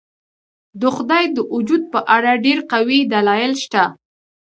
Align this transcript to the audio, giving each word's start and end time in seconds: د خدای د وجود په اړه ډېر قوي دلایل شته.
د 0.81 0.81
خدای 0.95 1.23
د 1.35 1.37
وجود 1.55 1.83
په 1.93 1.99
اړه 2.15 2.31
ډېر 2.45 2.59
قوي 2.71 2.99
دلایل 3.13 3.53
شته. 3.63 3.83